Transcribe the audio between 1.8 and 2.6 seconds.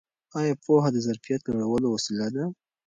وسیله ده؟